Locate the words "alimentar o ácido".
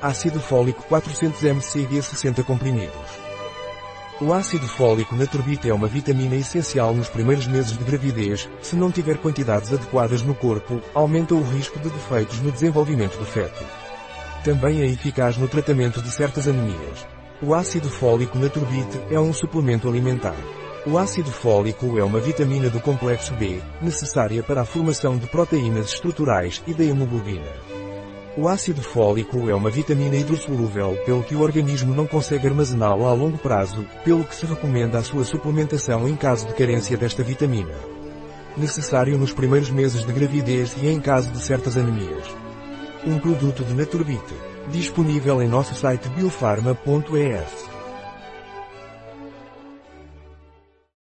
19.86-21.30